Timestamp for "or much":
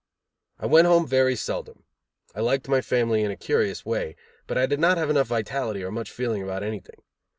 5.83-6.09